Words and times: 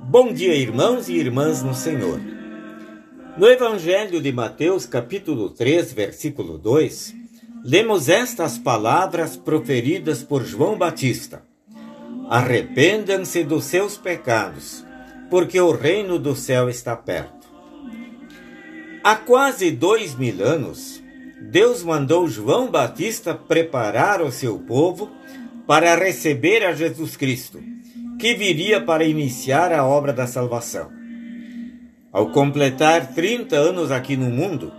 Bom 0.00 0.32
dia, 0.32 0.54
irmãos 0.54 1.08
e 1.08 1.14
irmãs 1.14 1.62
no 1.62 1.72
Senhor. 1.72 2.20
No 3.36 3.48
Evangelho 3.48 4.20
de 4.20 4.32
Mateus, 4.32 4.84
capítulo 4.84 5.50
3, 5.50 5.92
versículo 5.92 6.58
2, 6.58 7.14
lemos 7.64 8.08
estas 8.08 8.58
palavras 8.58 9.36
proferidas 9.36 10.22
por 10.22 10.44
João 10.44 10.76
Batista: 10.76 11.42
Arrependam-se 12.28 13.44
dos 13.44 13.64
seus 13.64 13.96
pecados, 13.96 14.84
porque 15.30 15.60
o 15.60 15.72
reino 15.72 16.18
do 16.18 16.34
céu 16.34 16.68
está 16.68 16.96
perto. 16.96 17.48
Há 19.02 19.16
quase 19.16 19.70
dois 19.70 20.14
mil 20.14 20.44
anos, 20.44 20.99
Deus 21.50 21.82
mandou 21.82 22.28
João 22.28 22.70
Batista 22.70 23.34
preparar 23.34 24.22
o 24.22 24.30
seu 24.30 24.56
povo 24.56 25.10
para 25.66 25.96
receber 25.96 26.64
a 26.64 26.72
Jesus 26.72 27.16
Cristo, 27.16 27.60
que 28.20 28.34
viria 28.34 28.80
para 28.80 29.02
iniciar 29.04 29.72
a 29.72 29.84
obra 29.84 30.12
da 30.12 30.28
salvação. 30.28 30.92
Ao 32.12 32.30
completar 32.30 33.14
30 33.14 33.56
anos 33.56 33.90
aqui 33.90 34.16
no 34.16 34.30
mundo, 34.30 34.72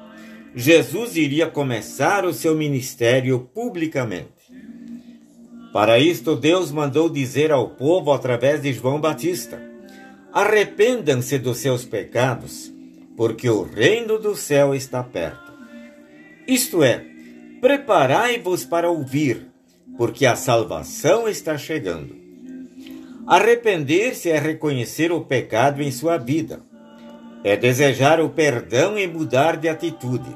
Jesus 0.55 1.17
iria 1.17 1.47
começar 1.47 2.23
o 2.23 2.33
seu 2.33 2.55
ministério 2.55 3.49
publicamente. 3.53 4.29
Para 5.73 5.99
isto, 5.99 6.37
Deus 6.37 6.71
mandou 6.71 7.09
dizer 7.09 7.51
ao 7.51 7.71
povo 7.71 8.13
através 8.13 8.61
de 8.61 8.71
João 8.71 8.99
Batista: 9.01 9.61
Arrependam-se 10.31 11.37
dos 11.37 11.57
seus 11.57 11.83
pecados, 11.83 12.71
porque 13.17 13.49
o 13.49 13.63
reino 13.63 14.17
do 14.17 14.37
céu 14.37 14.73
está 14.73 15.03
perto. 15.03 15.50
Isto 16.47 16.83
é, 16.83 17.05
preparai-vos 17.59 18.65
para 18.65 18.89
ouvir, 18.89 19.47
porque 19.97 20.25
a 20.25 20.35
salvação 20.35 21.27
está 21.27 21.57
chegando. 21.57 22.15
Arrepender-se 23.27 24.29
é 24.29 24.39
reconhecer 24.39 25.11
o 25.11 25.21
pecado 25.21 25.81
em 25.81 25.91
sua 25.91 26.17
vida, 26.17 26.61
é 27.43 27.55
desejar 27.55 28.19
o 28.19 28.29
perdão 28.29 28.97
e 28.97 29.07
mudar 29.07 29.57
de 29.57 29.69
atitude, 29.69 30.35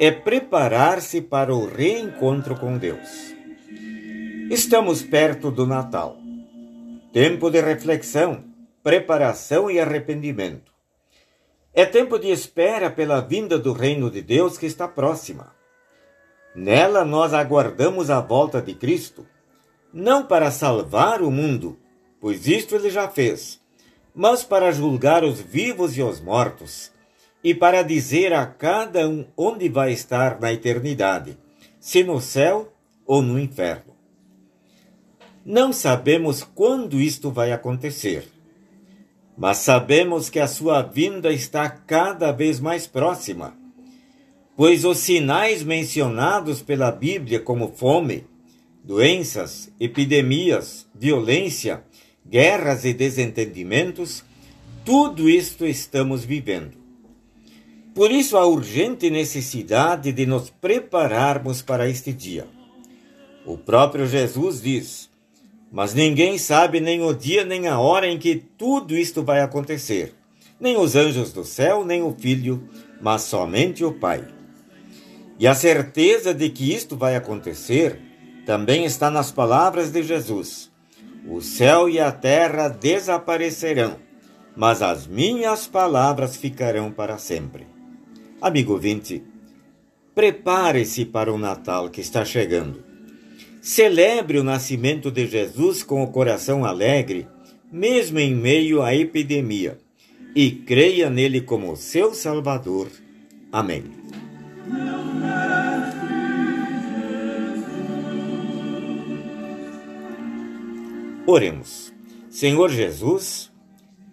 é 0.00 0.10
preparar-se 0.10 1.20
para 1.20 1.54
o 1.54 1.66
reencontro 1.66 2.56
com 2.56 2.78
Deus. 2.78 3.34
Estamos 4.50 5.02
perto 5.02 5.50
do 5.50 5.66
Natal, 5.66 6.16
tempo 7.12 7.50
de 7.50 7.60
reflexão, 7.60 8.44
preparação 8.82 9.70
e 9.70 9.78
arrependimento. 9.78 10.77
É 11.78 11.86
tempo 11.86 12.18
de 12.18 12.28
espera 12.28 12.90
pela 12.90 13.20
vinda 13.20 13.56
do 13.56 13.72
reino 13.72 14.10
de 14.10 14.20
Deus 14.20 14.58
que 14.58 14.66
está 14.66 14.88
próxima. 14.88 15.54
Nela 16.52 17.04
nós 17.04 17.32
aguardamos 17.32 18.10
a 18.10 18.20
volta 18.20 18.60
de 18.60 18.74
Cristo, 18.74 19.24
não 19.92 20.26
para 20.26 20.50
salvar 20.50 21.22
o 21.22 21.30
mundo, 21.30 21.78
pois 22.20 22.48
isto 22.48 22.74
ele 22.74 22.90
já 22.90 23.06
fez, 23.06 23.60
mas 24.12 24.42
para 24.42 24.72
julgar 24.72 25.22
os 25.22 25.40
vivos 25.40 25.96
e 25.96 26.02
os 26.02 26.20
mortos, 26.20 26.90
e 27.44 27.54
para 27.54 27.84
dizer 27.84 28.32
a 28.32 28.44
cada 28.44 29.08
um 29.08 29.24
onde 29.36 29.68
vai 29.68 29.92
estar 29.92 30.40
na 30.40 30.52
eternidade, 30.52 31.38
se 31.78 32.02
no 32.02 32.20
céu 32.20 32.72
ou 33.06 33.22
no 33.22 33.38
inferno. 33.38 33.94
Não 35.46 35.72
sabemos 35.72 36.42
quando 36.42 37.00
isto 37.00 37.30
vai 37.30 37.52
acontecer 37.52 38.28
mas 39.38 39.58
sabemos 39.58 40.28
que 40.28 40.40
a 40.40 40.48
sua 40.48 40.82
vinda 40.82 41.32
está 41.32 41.70
cada 41.70 42.32
vez 42.32 42.58
mais 42.58 42.88
próxima, 42.88 43.56
pois 44.56 44.84
os 44.84 44.98
sinais 44.98 45.62
mencionados 45.62 46.60
pela 46.60 46.90
Bíblia, 46.90 47.38
como 47.38 47.68
fome, 47.68 48.26
doenças, 48.82 49.72
epidemias, 49.78 50.88
violência, 50.92 51.84
guerras 52.26 52.84
e 52.84 52.92
desentendimentos, 52.92 54.24
tudo 54.84 55.28
isto 55.30 55.64
estamos 55.64 56.24
vivendo. 56.24 56.76
Por 57.94 58.10
isso, 58.10 58.36
a 58.36 58.44
urgente 58.44 59.08
necessidade 59.08 60.10
de 60.10 60.26
nos 60.26 60.50
prepararmos 60.50 61.62
para 61.62 61.88
este 61.88 62.12
dia. 62.12 62.46
O 63.46 63.56
próprio 63.56 64.06
Jesus 64.06 64.60
diz: 64.60 65.07
mas 65.70 65.94
ninguém 65.94 66.38
sabe 66.38 66.80
nem 66.80 67.02
o 67.02 67.12
dia 67.12 67.44
nem 67.44 67.68
a 67.68 67.78
hora 67.78 68.06
em 68.06 68.18
que 68.18 68.36
tudo 68.36 68.96
isto 68.96 69.22
vai 69.22 69.40
acontecer. 69.40 70.14
Nem 70.58 70.76
os 70.76 70.96
anjos 70.96 71.32
do 71.32 71.44
céu, 71.44 71.84
nem 71.84 72.02
o 72.02 72.12
Filho, 72.18 72.68
mas 73.00 73.22
somente 73.22 73.84
o 73.84 73.92
Pai. 73.92 74.26
E 75.38 75.46
a 75.46 75.54
certeza 75.54 76.34
de 76.34 76.48
que 76.48 76.72
isto 76.72 76.96
vai 76.96 77.14
acontecer 77.14 78.00
também 78.44 78.84
está 78.84 79.10
nas 79.10 79.30
palavras 79.30 79.90
de 79.92 80.02
Jesus: 80.02 80.70
O 81.28 81.40
céu 81.40 81.88
e 81.88 82.00
a 82.00 82.10
terra 82.10 82.68
desaparecerão, 82.68 83.96
mas 84.56 84.82
as 84.82 85.06
minhas 85.06 85.66
palavras 85.66 86.34
ficarão 86.34 86.90
para 86.90 87.18
sempre. 87.18 87.66
Amigo 88.40 88.76
vinte, 88.78 89.22
prepare-se 90.14 91.04
para 91.04 91.32
o 91.32 91.38
Natal 91.38 91.88
que 91.88 92.00
está 92.00 92.24
chegando. 92.24 92.82
Celebre 93.68 94.38
o 94.38 94.42
nascimento 94.42 95.10
de 95.10 95.26
Jesus 95.26 95.82
com 95.82 96.02
o 96.02 96.10
coração 96.10 96.64
alegre, 96.64 97.28
mesmo 97.70 98.18
em 98.18 98.34
meio 98.34 98.80
à 98.80 98.94
epidemia, 98.94 99.76
e 100.34 100.50
creia 100.50 101.10
nele 101.10 101.42
como 101.42 101.76
seu 101.76 102.14
Salvador. 102.14 102.88
Amém. 103.52 103.84
Oremos. 111.26 111.92
Senhor 112.30 112.70
Jesus, 112.70 113.52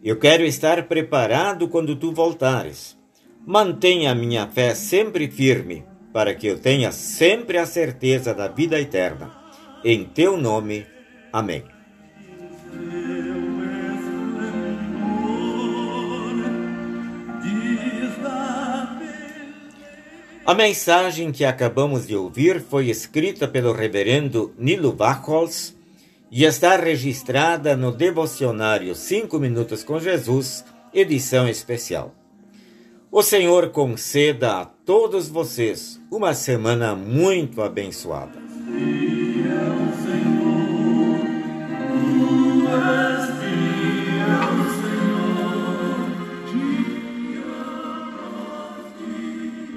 eu 0.04 0.20
quero 0.20 0.44
estar 0.44 0.86
preparado 0.86 1.70
quando 1.70 1.96
tu 1.96 2.12
voltares. 2.12 2.98
Mantenha 3.48 4.12
a 4.12 4.16
minha 4.16 4.48
fé 4.48 4.76
sempre 4.76 5.32
firme 5.32 5.86
para 6.12 6.36
que 6.36 6.46
eu 6.46 6.60
tenha 6.60 6.92
sempre 6.92 7.58
a 7.58 7.66
certeza 7.66 8.34
da 8.34 8.50
vida 8.50 8.78
eterna. 8.78 9.45
Em 9.88 10.04
teu 10.04 10.36
nome. 10.36 10.84
Amém. 11.32 11.64
A 20.44 20.54
mensagem 20.56 21.32
que 21.32 21.46
acabamos 21.46 22.08
de 22.08 22.16
ouvir 22.16 22.62
foi 22.62 22.90
escrita 22.90 23.48
pelo 23.48 23.74
reverendo 23.74 24.56
Nilo 24.58 24.92
Bachholz 24.92 25.76
e 26.32 26.46
está 26.46 26.76
registrada 26.78 27.78
no 27.78 27.92
devocionário 27.92 28.96
5 28.96 29.38
Minutos 29.38 29.84
com 29.84 30.00
Jesus, 30.00 30.66
edição 30.92 31.48
especial. 31.48 32.12
O 33.12 33.22
Senhor 33.22 33.70
conceda 33.70 34.62
a 34.62 34.66
todos 34.66 35.30
vocês 35.30 36.02
uma 36.10 36.34
semana 36.34 36.96
muito 36.96 37.62
abençoada. 37.62 38.34